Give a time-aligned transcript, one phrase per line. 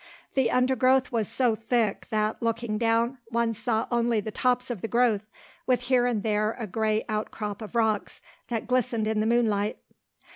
[0.33, 4.87] The undergrowth was so thick that, looking down, one saw only the tops of the
[4.87, 5.29] growth,
[5.67, 9.77] with here and there a grey outcrop of rocks that glistened in the moonlight.